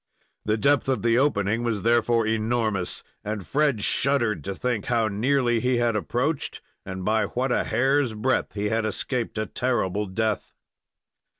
The 0.45 0.57
depth 0.57 0.89
of 0.89 1.03
the 1.03 1.19
opening 1.19 1.61
was 1.61 1.83
therefore 1.83 2.25
enormous, 2.25 3.03
and 3.23 3.45
Fred 3.45 3.83
shuddered 3.83 4.43
to 4.45 4.55
think 4.55 4.85
how 4.85 5.07
nearly 5.07 5.59
he 5.59 5.77
had 5.77 5.95
approached, 5.95 6.59
and 6.83 7.05
by 7.05 7.25
what 7.25 7.51
a 7.51 7.65
hair's 7.65 8.15
breadth 8.15 8.53
he 8.55 8.69
had 8.69 8.83
escaped 8.83 9.37
a 9.37 9.45
terrible 9.45 10.07
death. 10.07 10.55